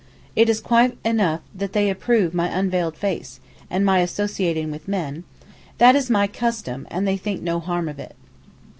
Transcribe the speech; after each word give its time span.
It 0.35 0.49
is 0.49 0.59
quite 0.59 0.97
enough 1.05 1.41
that 1.53 1.73
they 1.73 1.87
approve 1.87 2.33
my 2.33 2.47
unveiled 2.47 2.97
face, 2.97 3.39
and 3.69 3.85
my 3.85 3.99
associating 3.99 4.71
with 4.71 4.87
men; 4.87 5.25
that 5.77 5.95
is 5.95 6.09
'my 6.09 6.25
custom,' 6.25 6.87
and 6.89 7.07
they 7.07 7.17
think 7.17 7.43
no 7.43 7.59
harm 7.59 7.87
of 7.87 7.99
it. 7.99 8.15